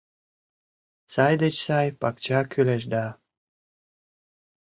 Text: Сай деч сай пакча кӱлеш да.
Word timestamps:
Сай 1.13 1.33
деч 1.41 1.55
сай 1.67 1.87
пакча 2.01 2.39
кӱлеш 2.51 2.83
да. 2.93 3.05